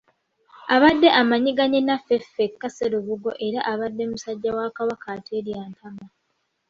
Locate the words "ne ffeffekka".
1.83-2.67